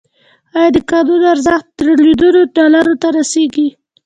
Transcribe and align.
آیا 0.57 0.69
د 0.75 0.77
کانونو 0.91 1.25
ارزښت 1.33 1.65
تریلیونونو 1.77 2.41
ډالرو 2.55 2.93
ته 3.01 3.07
رسیږي؟ 3.17 3.67